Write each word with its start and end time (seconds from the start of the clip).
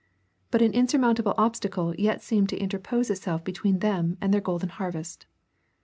But 0.49 0.63
an 0.63 0.73
insurmountable 0.73 1.35
obstacle 1.37 1.93
yet 1.93 2.23
seemed 2.23 2.49
to 2.49 2.57
interpose 2.57 3.11
itself 3.11 3.43
between 3.43 3.81
them 3.81 4.17
and 4.19 4.33
their 4.33 4.41
golden 4.41 4.69
harvest. 4.69 5.27